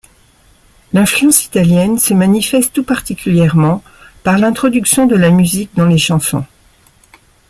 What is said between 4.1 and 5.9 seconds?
par l’introduction de la musique dans